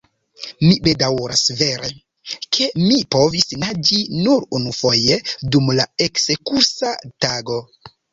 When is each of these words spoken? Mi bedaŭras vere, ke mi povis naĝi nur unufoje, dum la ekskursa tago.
Mi 0.61 0.69
bedaŭras 0.85 1.41
vere, 1.57 1.89
ke 2.57 2.69
mi 2.83 2.97
povis 3.15 3.45
naĝi 3.63 3.99
nur 4.29 4.47
unufoje, 4.61 5.19
dum 5.57 5.69
la 5.81 5.85
ekskursa 6.07 6.95
tago. 7.27 7.61